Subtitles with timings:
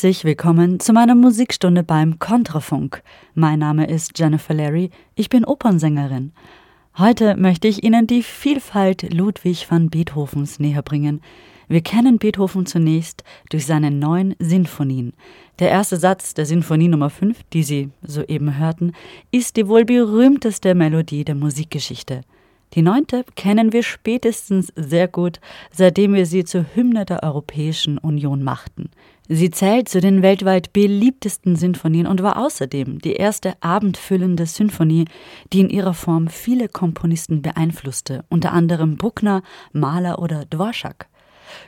[0.00, 3.02] Herzlich willkommen zu meiner Musikstunde beim Kontrafunk.
[3.34, 6.32] Mein Name ist Jennifer Larry, ich bin Opernsängerin.
[6.96, 11.20] Heute möchte ich Ihnen die Vielfalt Ludwig van Beethovens näher bringen.
[11.68, 15.12] Wir kennen Beethoven zunächst durch seine neun Sinfonien.
[15.58, 18.92] Der erste Satz der Sinfonie Nummer 5, die Sie soeben hörten,
[19.30, 22.22] ist die wohl berühmteste Melodie der Musikgeschichte.
[22.74, 25.40] Die neunte kennen wir spätestens sehr gut,
[25.72, 28.90] seitdem wir sie zur Hymne der Europäischen Union machten.
[29.32, 35.04] Sie zählt zu den weltweit beliebtesten Sinfonien und war außerdem die erste abendfüllende Sinfonie,
[35.52, 41.06] die in ihrer Form viele Komponisten beeinflusste, unter anderem Bruckner, Mahler oder Dvorak.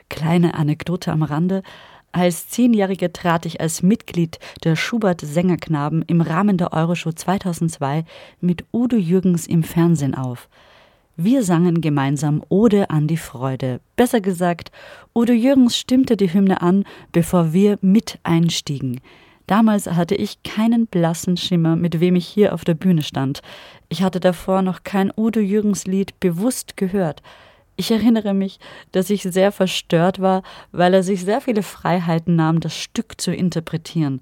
[0.09, 1.63] Kleine Anekdote am Rande.
[2.11, 8.03] Als Zehnjährige trat ich als Mitglied der Schubert Sängerknaben im Rahmen der Euroshow 2002
[8.41, 10.49] mit Udo Jürgens im Fernsehen auf.
[11.15, 13.81] Wir sangen gemeinsam Ode an die Freude.
[13.95, 14.71] Besser gesagt,
[15.13, 18.99] Udo Jürgens stimmte die Hymne an, bevor wir mit einstiegen.
[19.45, 23.43] Damals hatte ich keinen blassen Schimmer, mit wem ich hier auf der Bühne stand.
[23.89, 27.21] Ich hatte davor noch kein Udo Jürgens Lied bewusst gehört.
[27.75, 28.57] Ich erinnere mich,
[28.91, 33.31] dass ich sehr verstört war, weil er sich sehr viele Freiheiten nahm, das Stück zu
[33.31, 34.19] interpretieren.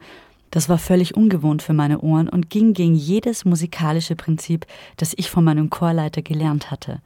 [0.51, 4.65] Das war völlig ungewohnt für meine Ohren und ging gegen jedes musikalische Prinzip,
[4.97, 7.01] das ich von meinem Chorleiter gelernt hatte.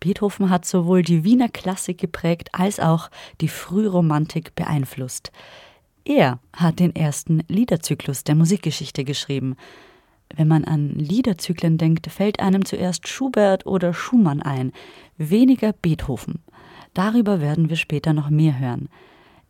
[0.00, 3.08] Beethoven hat sowohl die Wiener Klassik geprägt als auch
[3.40, 5.30] die Frühromantik beeinflusst.
[6.04, 9.56] Er hat den ersten Liederzyklus der Musikgeschichte geschrieben.
[10.34, 14.72] Wenn man an Liederzyklen denkt, fällt einem zuerst Schubert oder Schumann ein,
[15.16, 16.42] weniger Beethoven.
[16.94, 18.88] Darüber werden wir später noch mehr hören.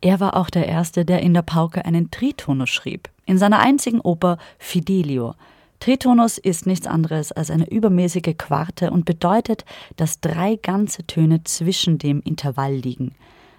[0.01, 3.99] Er war auch der Erste, der in der Pauke einen Tritonus schrieb, in seiner einzigen
[3.99, 5.33] Oper Fidelio.
[5.79, 9.65] Tritonus ist nichts anderes als eine übermäßige Quarte und bedeutet,
[9.95, 13.15] dass drei ganze Töne zwischen dem Intervall liegen.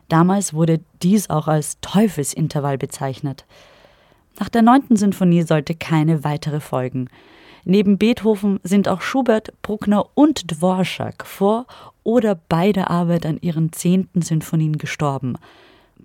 [0.08, 3.44] Damals wurde dies auch als Teufelsintervall bezeichnet.
[4.40, 7.08] Nach der neunten Sinfonie sollte keine weitere folgen.
[7.64, 11.66] Neben Beethoven sind auch Schubert, Bruckner und Dvorak vor
[12.04, 15.36] oder beide Arbeit an ihren zehnten Sinfonien gestorben.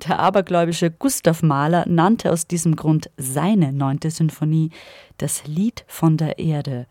[0.08, 4.72] Der abergläubische Gustav Mahler nannte aus diesem Grund seine neunte Sinfonie
[5.18, 6.88] das Lied von der Erde.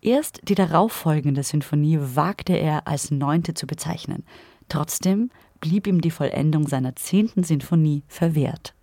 [0.00, 4.24] Erst die darauffolgende Sinfonie wagte er als neunte zu bezeichnen.
[4.68, 5.30] Trotzdem
[5.60, 8.74] blieb ihm die Vollendung seiner zehnten Sinfonie verwehrt.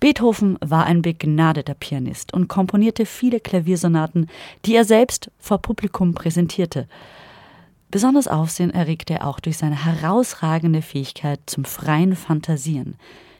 [0.00, 4.28] Beethoven war ein begnadeter Pianist und komponierte viele Klaviersonaten,
[4.64, 6.88] die er selbst vor Publikum präsentierte.
[7.94, 12.96] Besonders Aufsehen erregte er auch durch seine herausragende Fähigkeit zum freien Fantasieren.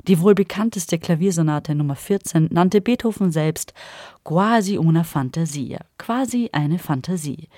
[0.06, 3.74] Die wohl bekannteste Klaviersonate Nummer 14 nannte Beethoven selbst
[4.22, 7.48] quasi una fantasia, quasi eine Fantasie.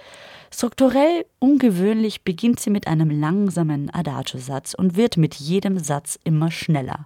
[0.51, 7.05] Strukturell ungewöhnlich beginnt sie mit einem langsamen Adagio-Satz und wird mit jedem Satz immer schneller.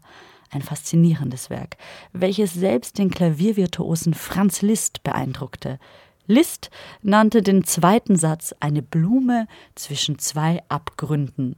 [0.53, 1.77] Ein faszinierendes Werk,
[2.13, 5.81] welches selbst den Klaviervirtuosen Franz Liszt beeindruckte.
[6.31, 6.71] Liszt
[7.03, 11.57] nannte den zweiten Satz eine Blume zwischen zwei Abgründen.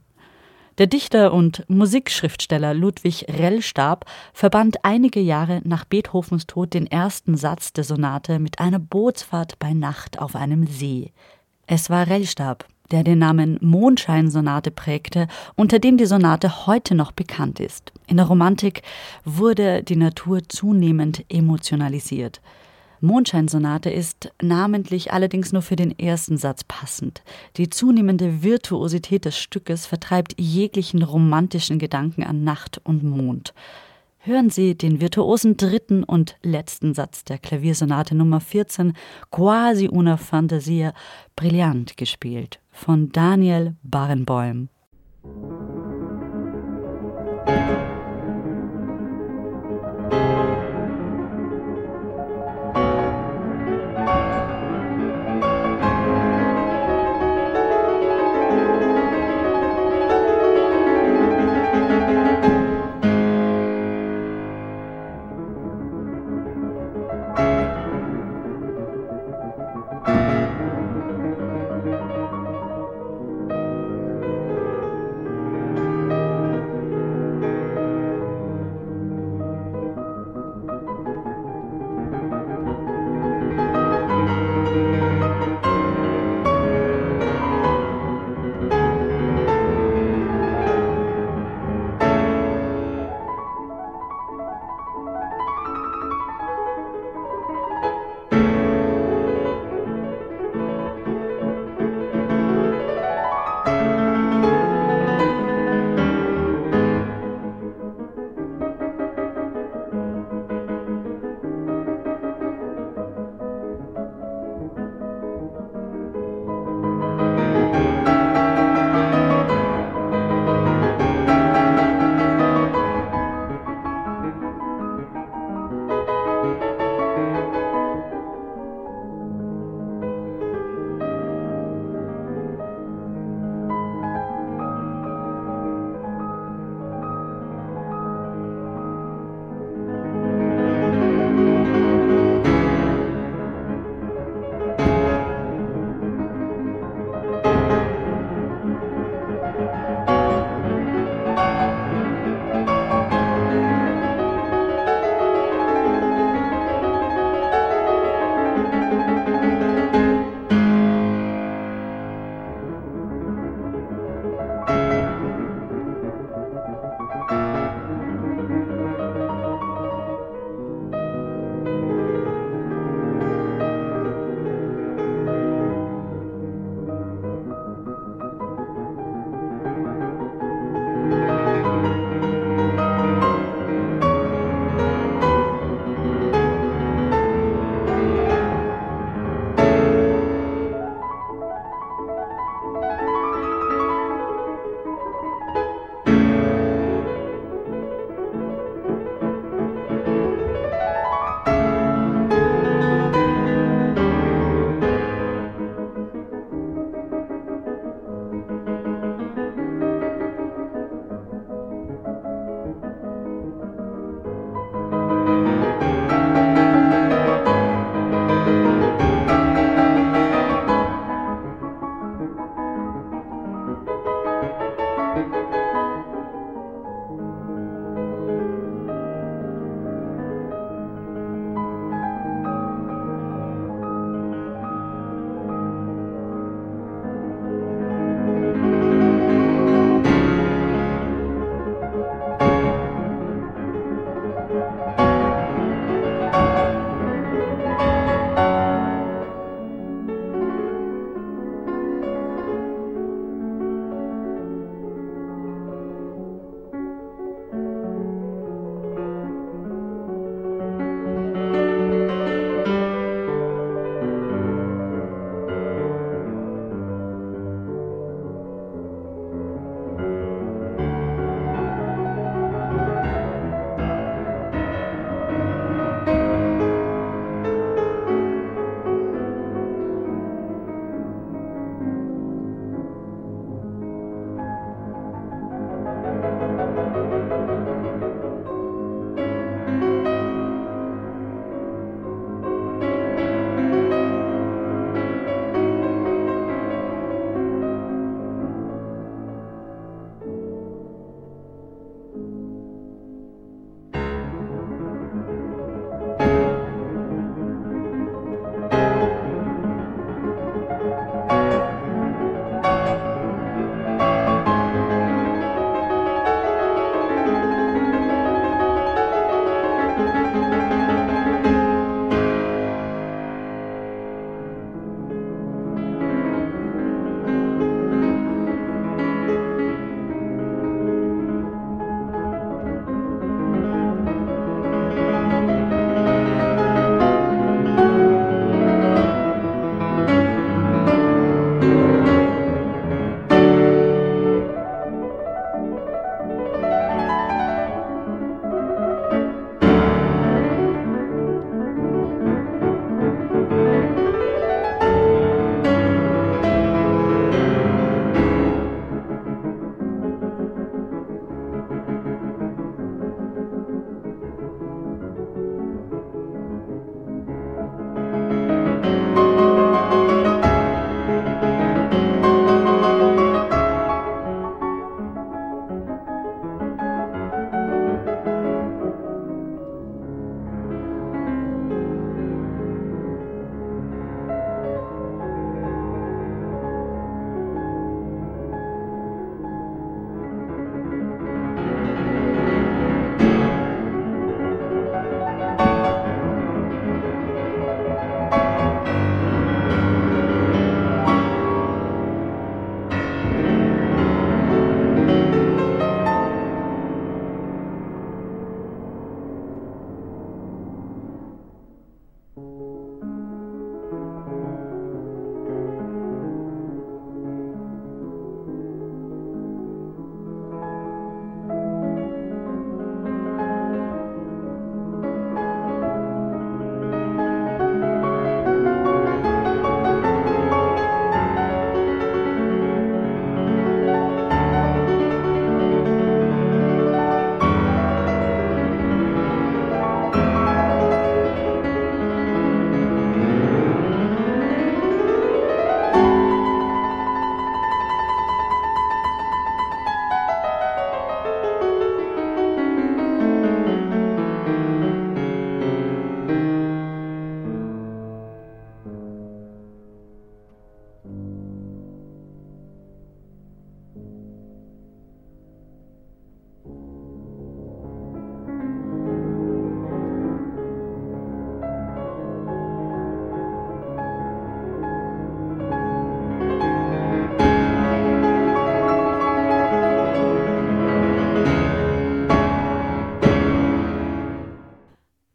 [0.79, 7.73] Der Dichter und Musikschriftsteller Ludwig Rellstab verband einige Jahre nach Beethovens Tod den ersten Satz
[7.73, 11.11] der Sonate mit einer Bootsfahrt bei Nacht auf einem See.
[11.67, 17.59] Es war Rellstab, der den Namen Mondscheinsonate prägte, unter dem die Sonate heute noch bekannt
[17.59, 17.93] ist.
[18.07, 18.81] In der Romantik
[19.23, 22.41] wurde die Natur zunehmend emotionalisiert.
[23.03, 27.21] Mondscheinsonate ist namentlich allerdings nur für den ersten Satz passend.
[27.57, 33.53] Die zunehmende Virtuosität des Stückes vertreibt jeglichen romantischen Gedanken an Nacht und Mond.
[34.19, 38.93] Hören Sie den virtuosen dritten und letzten Satz der Klaviersonate Nummer 14,
[39.31, 40.93] Quasi una Fantasia,
[41.35, 44.69] brillant gespielt, von Daniel Barenboim.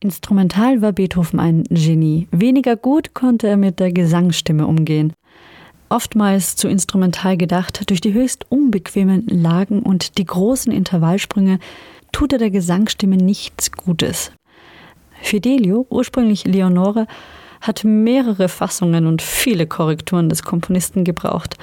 [0.08, 2.28] Instrumental war Beethoven ein Genie.
[2.30, 5.12] Weniger gut konnte er mit der Gesangsstimme umgehen.
[5.90, 11.58] Oftmals zu instrumental gedacht, durch die höchst unbequemen Lagen und die großen Intervallsprünge
[12.10, 14.32] tut er der Gesangsstimme nichts Gutes.
[15.20, 17.06] Fidelio, ursprünglich Leonore,
[17.60, 21.58] hat mehrere Fassungen und viele Korrekturen des Komponisten gebraucht.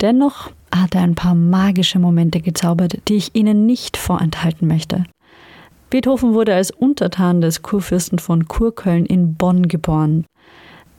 [0.00, 5.04] Dennoch hat er ein paar magische Momente gezaubert, die ich Ihnen nicht vorenthalten möchte.
[5.90, 10.26] Beethoven wurde als Untertan des Kurfürsten von Kurköln in Bonn geboren.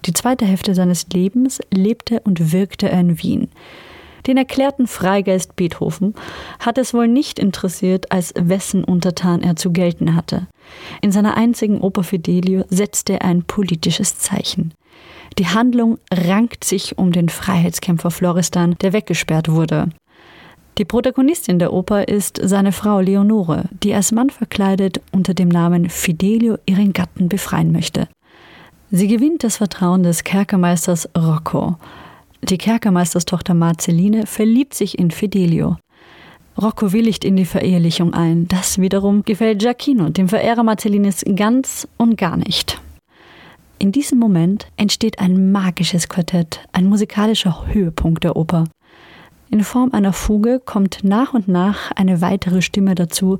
[0.05, 3.49] Die zweite Hälfte seines Lebens lebte und wirkte er in Wien.
[4.25, 6.13] Den erklärten Freigeist Beethoven
[6.59, 10.47] hat es wohl nicht interessiert, als wessen Untertan er zu gelten hatte.
[11.01, 14.73] In seiner einzigen Oper Fidelio setzte er ein politisches Zeichen.
[15.37, 19.89] Die Handlung rankt sich um den Freiheitskämpfer Floristan, der weggesperrt wurde.
[20.79, 25.89] Die Protagonistin der Oper ist seine Frau Leonore, die als Mann verkleidet unter dem Namen
[25.89, 28.07] Fidelio ihren Gatten befreien möchte.
[28.89, 31.75] Sie gewinnt das Vertrauen des Kerkermeisters Rocco.
[32.41, 35.75] Die Kerkermeisterstochter Marceline verliebt sich in Fidelio.
[36.57, 38.47] Rocco willigt in die Verehelichung ein.
[38.47, 42.79] Das wiederum gefällt Giacchino, dem Verehrer Marcellines, ganz und gar nicht.
[43.79, 48.63] In diesem Moment entsteht ein magisches Quartett, ein musikalischer Höhepunkt der Oper.
[49.51, 53.39] In Form einer Fuge kommt nach und nach eine weitere Stimme dazu,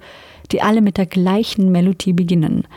[0.52, 2.68] die alle mit der gleichen Melodie beginnen.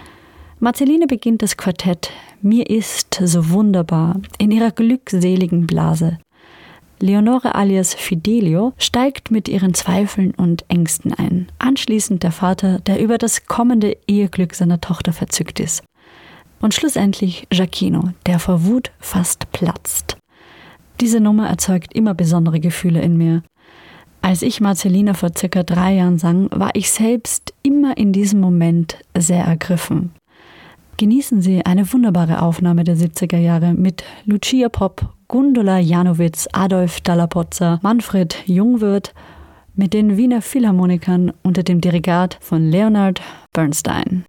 [0.60, 2.10] Marceline beginnt das Quartett
[2.42, 6.18] Mir ist so wunderbar in ihrer glückseligen Blase.
[7.00, 11.50] Leonore alias Fidelio steigt mit ihren Zweifeln und Ängsten ein.
[11.58, 15.82] Anschließend der Vater, der über das kommende Eheglück seiner Tochter verzückt ist.
[16.60, 20.16] Und schlussendlich Giacchino, der vor Wut fast platzt.
[21.02, 23.42] Diese Nummer erzeugt immer besondere Gefühle in mir.
[24.20, 28.98] Als ich Marcelina vor circa drei Jahren sang, war ich selbst immer in diesem Moment
[29.18, 30.12] sehr ergriffen.
[30.98, 37.80] Genießen Sie eine wunderbare Aufnahme der 70er Jahre mit Lucia Pop, Gundula Janowitz, Adolf Dallapozza,
[37.82, 39.12] Manfred Jungwirth
[39.74, 43.20] mit den Wiener Philharmonikern unter dem Dirigat von Leonard
[43.52, 44.24] Bernstein.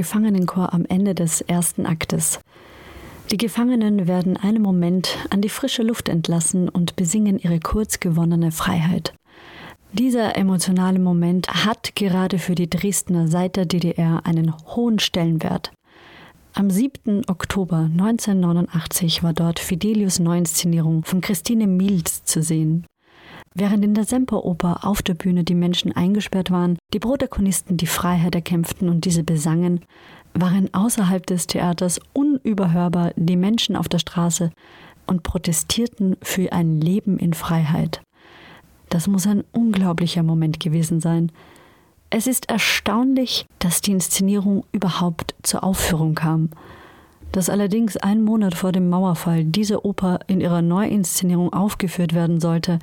[0.00, 2.40] Gefangenenchor am Ende des ersten Aktes.
[3.30, 8.50] Die Gefangenen werden einen Moment an die frische Luft entlassen und besingen ihre kurz gewonnene
[8.50, 9.12] Freiheit.
[9.92, 15.70] Dieser emotionale Moment hat gerade für die Dresdner seit der DDR einen hohen Stellenwert.
[16.54, 17.28] Am 7.
[17.28, 22.86] Oktober 1989 war dort Fidelius Neuinszenierung von Christine Milz zu sehen.
[23.54, 28.34] Während in der Semperoper auf der Bühne die Menschen eingesperrt waren, die Protagonisten die Freiheit
[28.34, 29.80] erkämpften und diese besangen,
[30.34, 34.50] waren außerhalb des Theaters unüberhörbar die Menschen auf der Straße
[35.06, 38.02] und protestierten für ein Leben in Freiheit.
[38.88, 41.32] Das muss ein unglaublicher Moment gewesen sein.
[42.08, 46.50] Es ist erstaunlich, dass die Inszenierung überhaupt zur Aufführung kam.
[47.32, 52.80] Dass allerdings ein Monat vor dem Mauerfall diese Oper in ihrer Neuinszenierung aufgeführt werden sollte,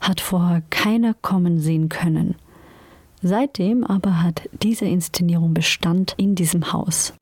[0.00, 2.36] hat vorher keiner kommen sehen können.
[3.22, 7.14] Seitdem aber hat diese Inszenierung Bestand in diesem Haus.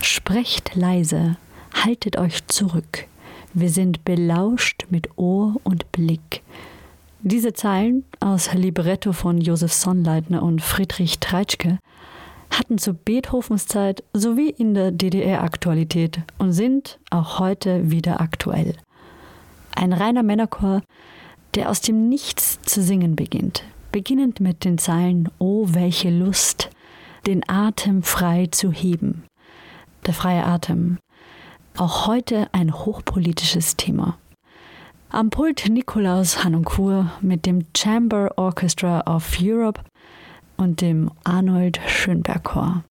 [0.00, 1.36] Sprecht leise,
[1.74, 3.06] haltet euch zurück.
[3.54, 6.42] Wir sind belauscht mit Ohr und Blick.
[7.20, 11.78] Diese Zeilen aus Libretto von Josef Sonnleitner und Friedrich Treitschke
[12.50, 18.74] hatten zu Beethovens Zeit sowie in der DDR Aktualität und sind auch heute wieder aktuell.
[19.74, 20.82] Ein reiner Männerchor,
[21.54, 26.70] der aus dem Nichts zu singen beginnt, beginnend mit den Zeilen O welche Lust,
[27.26, 29.24] den Atem frei zu heben.
[30.06, 30.98] Der freie Atem.
[31.76, 34.18] Auch heute ein hochpolitisches Thema.
[35.10, 39.80] Am Pult Nikolaus Hanonkur mit dem Chamber Orchestra of Europe
[40.56, 42.84] und dem Arnold Schönberg Chor.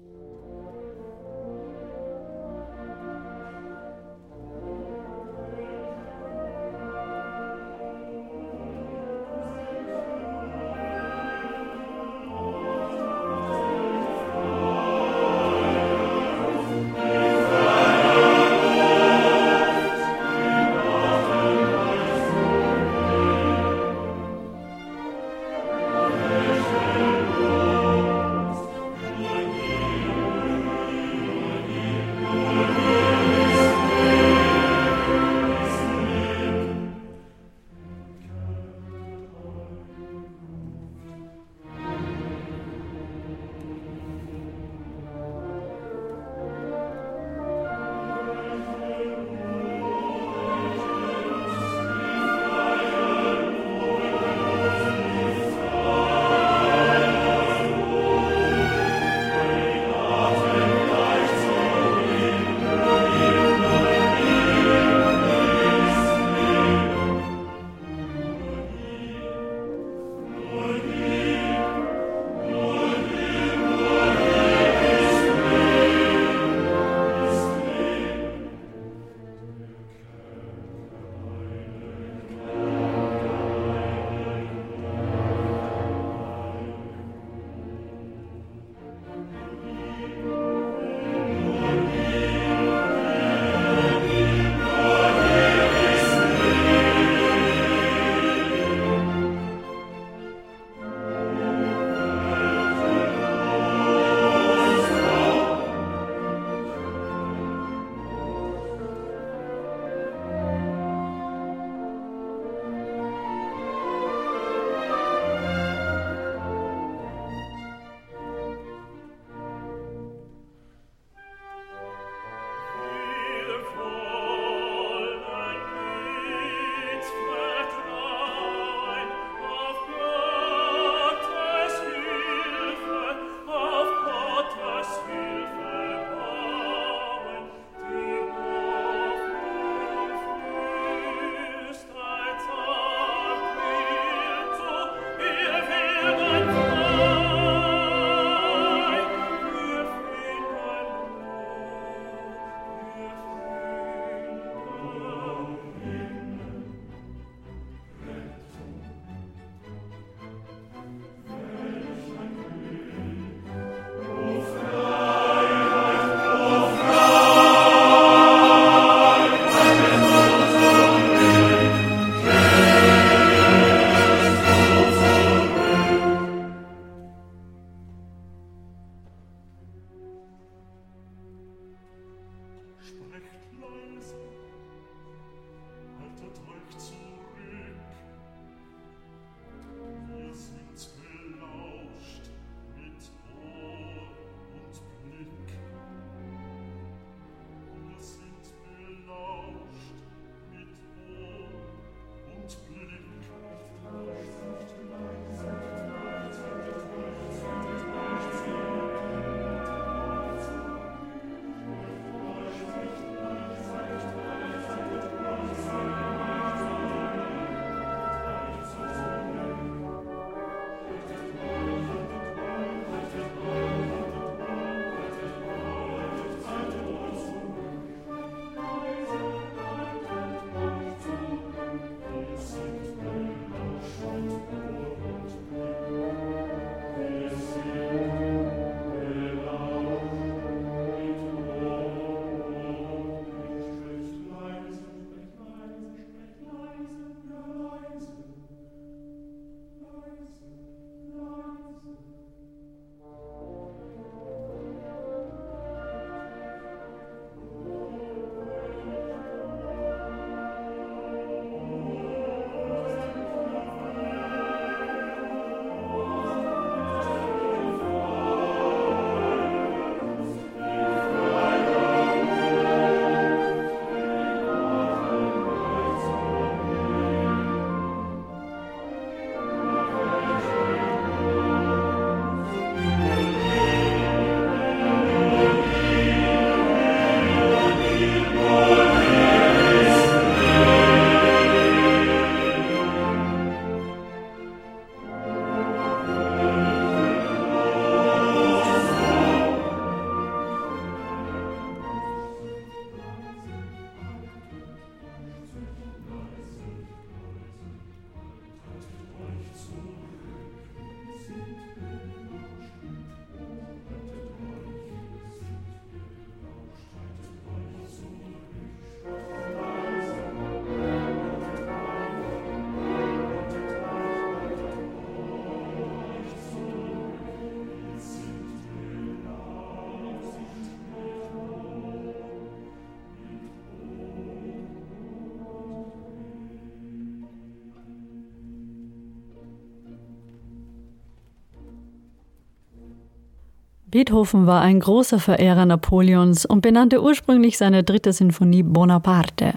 [343.91, 349.55] Beethoven war ein großer Verehrer Napoleons und benannte ursprünglich seine dritte Sinfonie Bonaparte.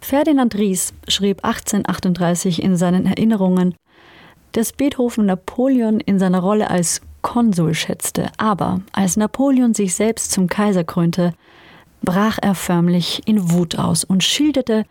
[0.00, 3.74] Ferdinand Ries schrieb 1838 in seinen Erinnerungen,
[4.52, 10.46] dass Beethoven Napoleon in seiner Rolle als Konsul schätzte, aber als Napoleon sich selbst zum
[10.46, 11.34] Kaiser krönte,
[12.02, 14.84] brach er förmlich in Wut aus und schilderte,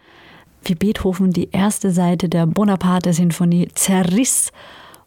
[0.63, 4.51] wie Beethoven die erste Seite der Bonaparte-Sinfonie zerriss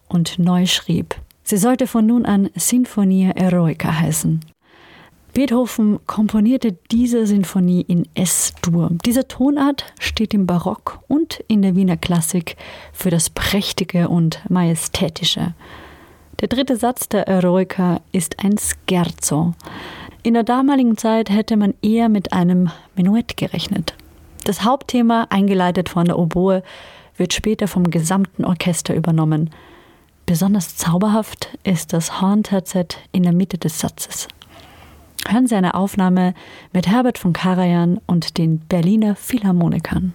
[0.09, 1.15] und neu schrieb.
[1.45, 4.41] Sie sollte von nun an Sinfonia Eroica heißen.
[5.35, 8.91] Beethoven komponierte diese Sinfonie in S-Dur.
[9.07, 12.57] Diese Tonart steht im Barock und in der Wiener Klassik
[12.93, 15.55] für das Prächtige und Majestätische.
[16.41, 19.55] Der dritte Satz der Eroica ist ein Scherzo.
[20.23, 23.95] In der damaligen Zeit hätte man eher mit einem Menuett gerechnet.
[24.45, 26.63] Das Hauptthema, eingeleitet von der Oboe,
[27.17, 29.51] wird später vom gesamten Orchester übernommen.
[30.33, 34.29] Besonders zauberhaft ist das Hornterzett in der Mitte des Satzes.
[35.29, 36.33] Hören Sie eine Aufnahme
[36.73, 40.15] mit Herbert von Karajan und den Berliner Philharmonikern.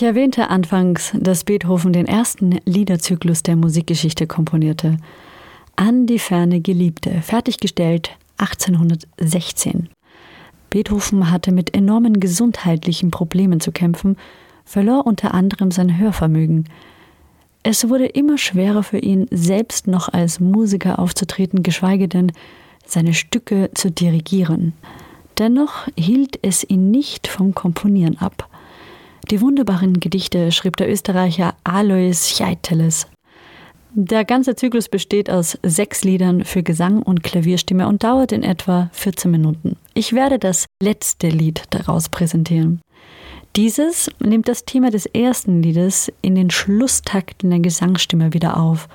[0.00, 4.96] Ich erwähnte anfangs, dass Beethoven den ersten Liederzyklus der Musikgeschichte komponierte.
[5.76, 9.90] An die ferne Geliebte, fertiggestellt 1816.
[10.70, 14.16] Beethoven hatte mit enormen gesundheitlichen Problemen zu kämpfen,
[14.64, 16.64] verlor unter anderem sein Hörvermögen.
[17.62, 22.32] Es wurde immer schwerer für ihn, selbst noch als Musiker aufzutreten, geschweige denn
[22.86, 24.72] seine Stücke zu dirigieren.
[25.36, 28.48] Dennoch hielt es ihn nicht vom Komponieren ab.
[29.30, 33.06] Die wunderbaren Gedichte schrieb der Österreicher Alois Scheiteles.
[33.94, 38.90] Der ganze Zyklus besteht aus sechs Liedern für Gesang und Klavierstimme und dauert in etwa
[38.92, 39.76] 14 Minuten.
[39.94, 42.80] Ich werde das letzte Lied daraus präsentieren.
[43.54, 48.88] Dieses nimmt das Thema des ersten Liedes in den Schlusstakten der Gesangsstimme wieder auf.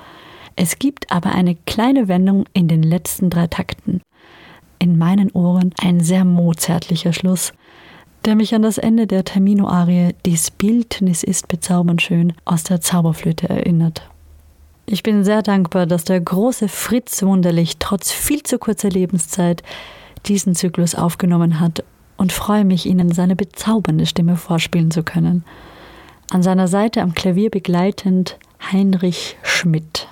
[0.58, 4.02] Es gibt aber eine kleine Wendung in den letzten drei Takten.
[4.80, 7.54] In meinen Ohren ein sehr mozartlicher Schluss,
[8.26, 13.48] der mich an das Ende der Termino-Arie Dies Bildnis ist bezaubernd schön aus der Zauberflöte
[13.50, 14.10] erinnert.
[14.88, 19.64] Ich bin sehr dankbar, dass der große Fritz Wunderlich trotz viel zu kurzer Lebenszeit
[20.26, 21.84] diesen Zyklus aufgenommen hat
[22.18, 25.44] und freue mich, Ihnen seine bezaubernde Stimme vorspielen zu können.
[26.32, 28.40] An seiner Seite am Klavier begleitend
[28.72, 30.08] Heinrich Schmidt.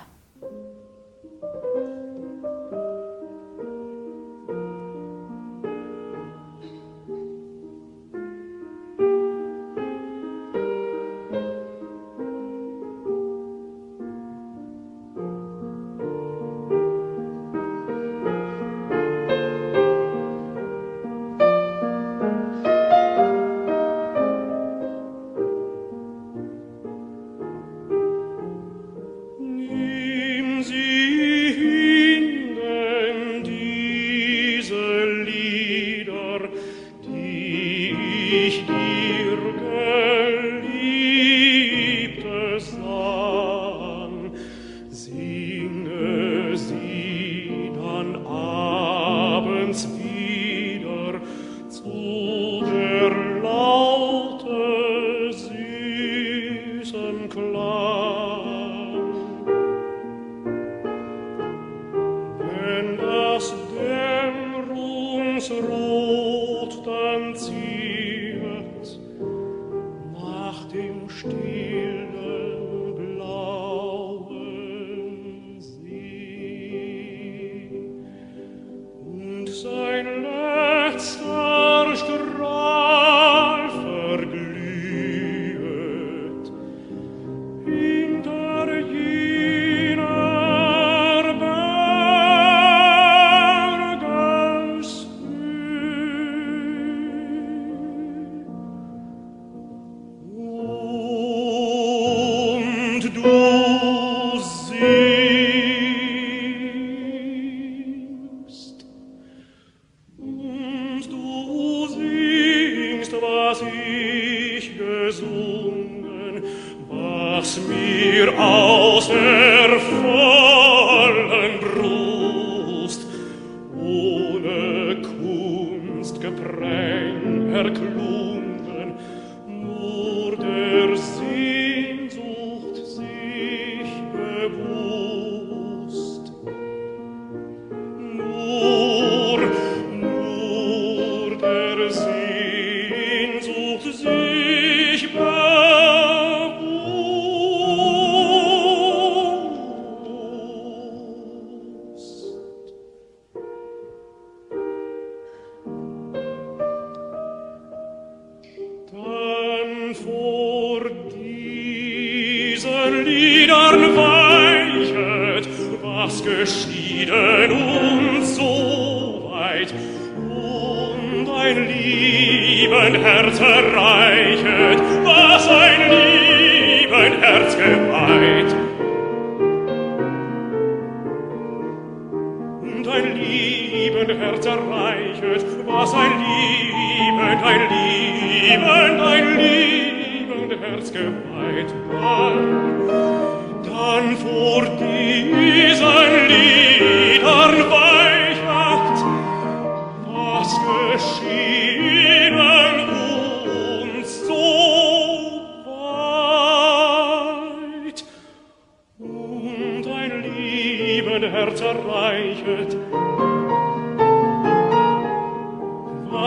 [118.35, 118.72] Oh.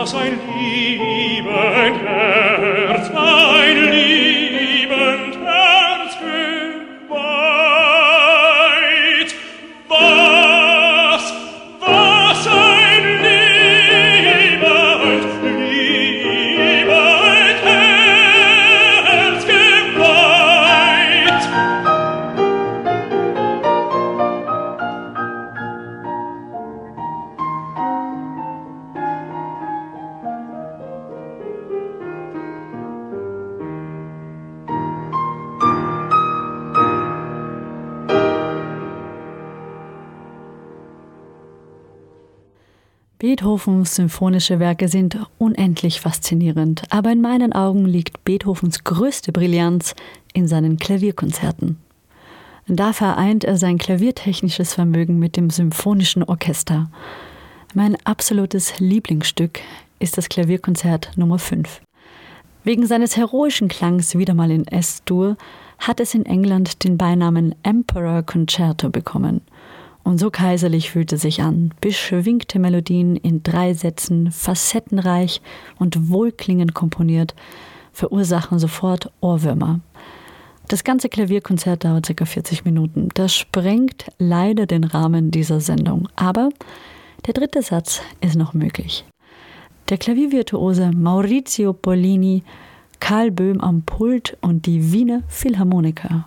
[0.07, 0.39] Was ein
[43.67, 49.93] Beethovens symphonische Werke sind unendlich faszinierend, aber in meinen Augen liegt Beethovens größte Brillanz
[50.31, 51.77] in seinen Klavierkonzerten.
[52.67, 56.89] Da vereint er sein klaviertechnisches Vermögen mit dem symphonischen Orchester.
[57.73, 59.59] Mein absolutes Lieblingsstück
[59.99, 61.81] ist das Klavierkonzert Nummer 5.
[62.63, 65.35] Wegen seines heroischen Klangs wieder mal in S-Dur
[65.77, 69.41] hat es in England den Beinamen Emperor Concerto bekommen–
[70.07, 75.41] und so kaiserlich fühlte sich an, beschwingte Melodien in drei Sätzen, facettenreich
[75.79, 77.35] und wohlklingend komponiert,
[77.91, 79.81] verursachen sofort Ohrwürmer.
[80.69, 82.23] Das ganze Klavierkonzert dauert ca.
[82.23, 83.09] 40 Minuten.
[83.15, 86.07] Das sprengt leider den Rahmen dieser Sendung.
[86.15, 86.51] Aber
[87.25, 89.03] der dritte Satz ist noch möglich.
[89.89, 92.43] Der Klaviervirtuose Maurizio Pollini,
[93.01, 96.25] Karl Böhm am Pult und die Wiener Philharmoniker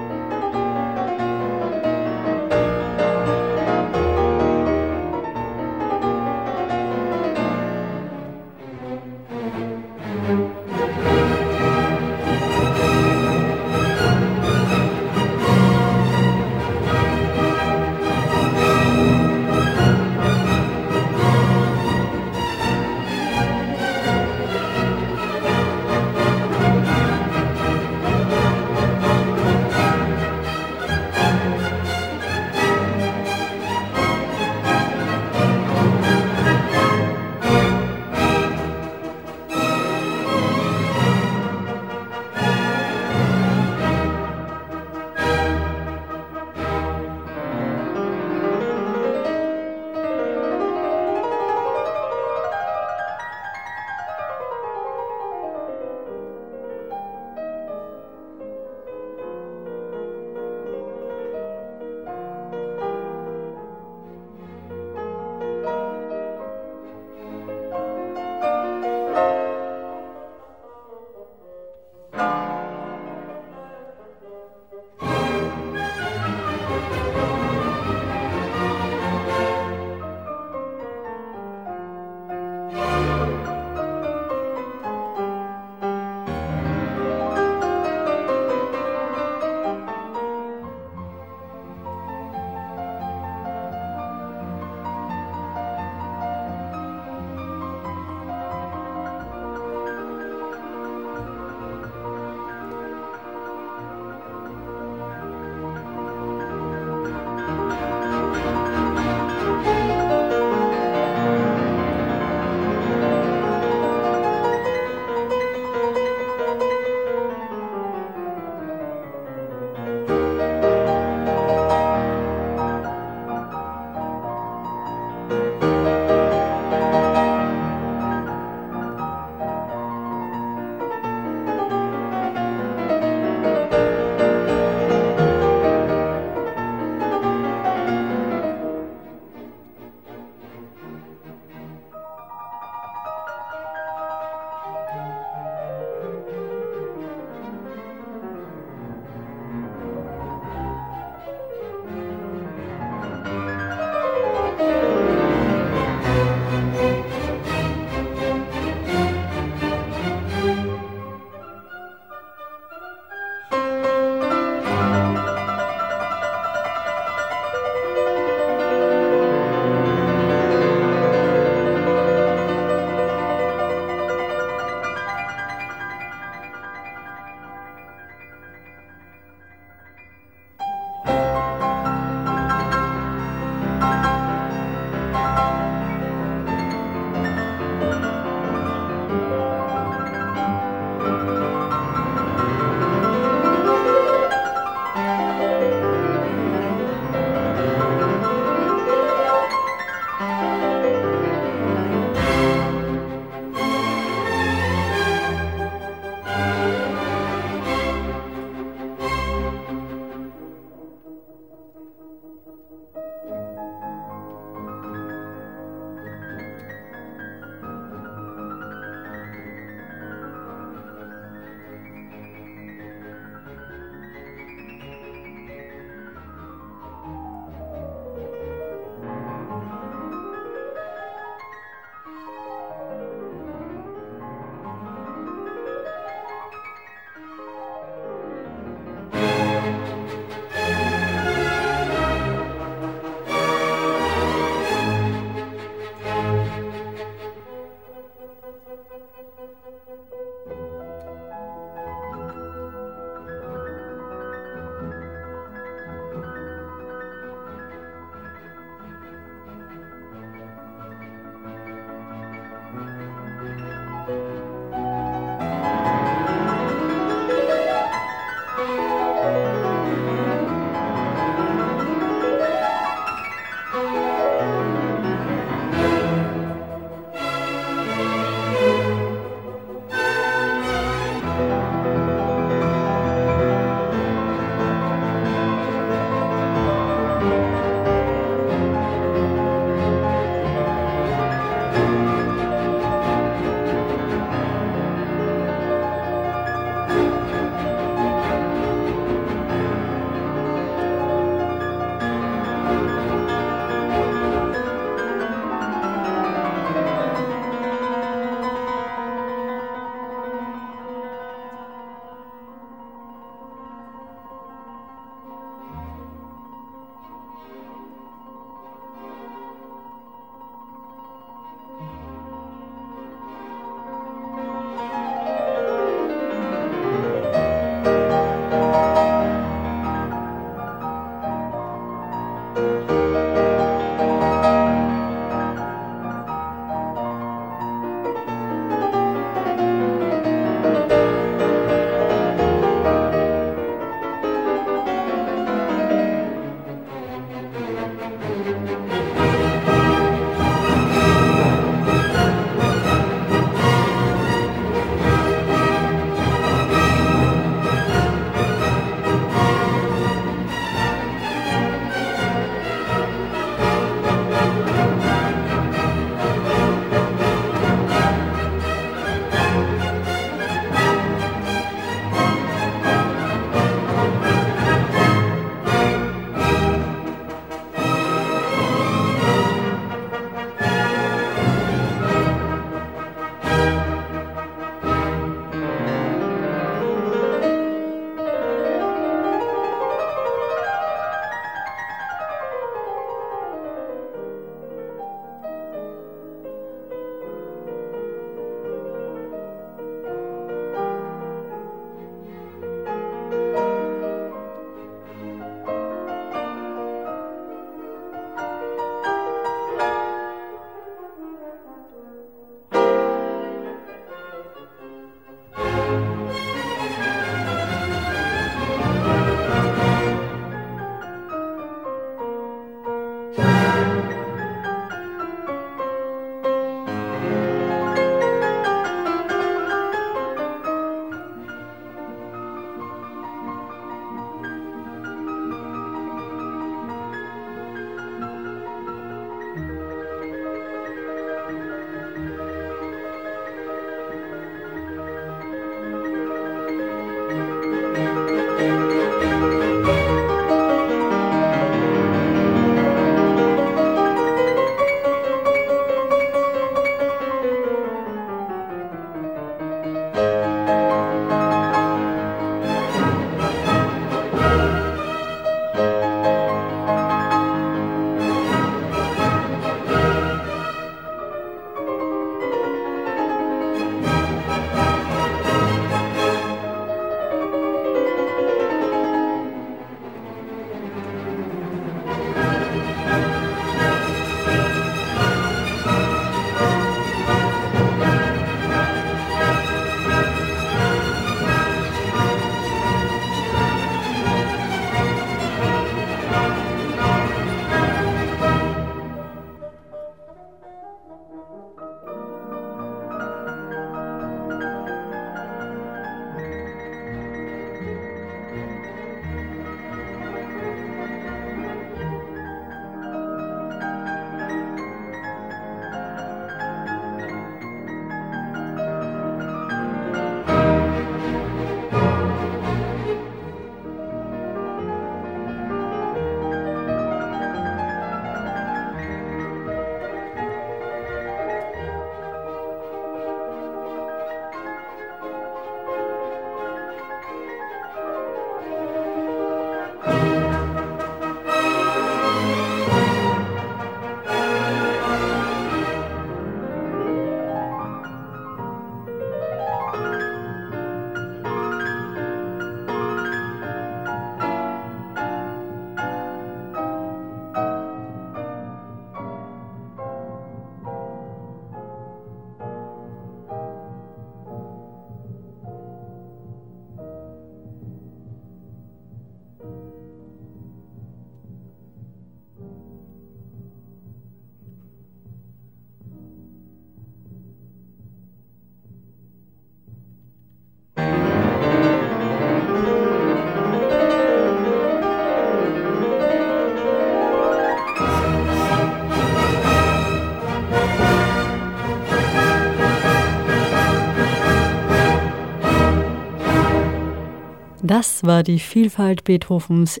[597.92, 600.00] Das war die Vielfalt Beethovens.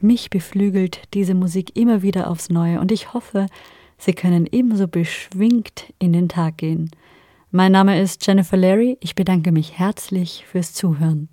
[0.00, 3.46] Mich beflügelt diese Musik immer wieder aufs Neue und ich hoffe,
[3.98, 6.90] Sie können ebenso beschwingt in den Tag gehen.
[7.52, 8.98] Mein Name ist Jennifer Larry.
[8.98, 11.28] Ich bedanke mich herzlich fürs Zuhören.